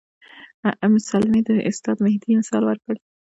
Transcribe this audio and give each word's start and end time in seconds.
ام 0.85 0.93
سلمې 1.09 1.41
د 1.47 1.49
استاد 1.69 1.97
مهدي 2.05 2.31
مثال 2.39 2.63
ورکړ. 2.65 2.95